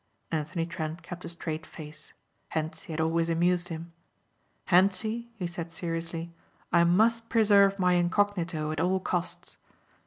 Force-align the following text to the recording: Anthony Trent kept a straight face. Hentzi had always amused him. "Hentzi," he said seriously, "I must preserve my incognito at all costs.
Anthony 0.31 0.65
Trent 0.65 1.03
kept 1.03 1.25
a 1.25 1.29
straight 1.29 1.63
face. 1.63 2.13
Hentzi 2.55 2.87
had 2.87 2.99
always 2.99 3.29
amused 3.29 3.67
him. 3.67 3.93
"Hentzi," 4.69 5.29
he 5.35 5.45
said 5.45 5.69
seriously, 5.69 6.33
"I 6.73 6.83
must 6.85 7.29
preserve 7.29 7.77
my 7.77 7.93
incognito 7.93 8.71
at 8.71 8.81
all 8.81 8.99
costs. 8.99 9.57